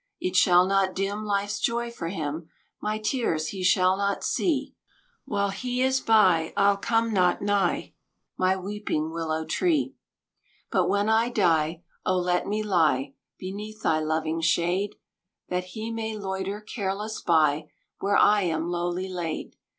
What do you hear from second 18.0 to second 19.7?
I am lowly laid.